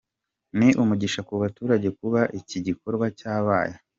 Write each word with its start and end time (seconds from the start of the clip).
Ni 0.57 0.69
umugisha 0.81 1.19
ku 1.27 1.33
baturage 1.41 1.87
kuba 1.99 2.21
iki 2.39 2.57
gikorwa 2.67 3.05
cyabaye. 3.19 3.73